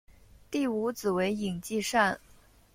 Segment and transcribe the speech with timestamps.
[0.49, 2.19] 第五子为尹继善。